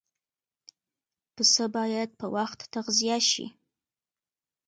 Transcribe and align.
پسه 1.35 1.65
باید 1.75 2.09
په 2.19 2.27
وخت 2.35 2.59
تغذیه 2.73 3.17
شي. 3.31 3.45